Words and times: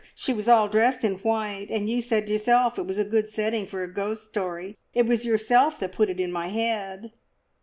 She 0.15 0.33
was 0.33 0.45
dressed 0.71 1.05
all 1.05 1.11
in 1.11 1.17
white, 1.17 1.67
and 1.69 1.87
you 1.87 2.01
said 2.01 2.27
yourself 2.27 2.79
it 2.79 2.87
was 2.87 2.97
a 2.97 3.05
good 3.05 3.29
setting 3.29 3.67
for 3.67 3.83
a 3.83 3.87
ghost 3.93 4.23
story! 4.23 4.75
It 4.95 5.05
was 5.05 5.25
yourself 5.27 5.79
that 5.79 5.91
put 5.93 6.09
it 6.09 6.19
in 6.19 6.31
my 6.31 6.47
head!" 6.47 7.11